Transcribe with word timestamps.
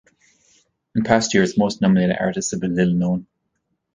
In 0.95 1.03
past 1.03 1.31
years 1.35 1.59
most 1.59 1.79
nominated 1.79 2.17
artists 2.19 2.49
have 2.49 2.59
been 2.59 2.73
little 2.73 2.95
known. 2.95 3.27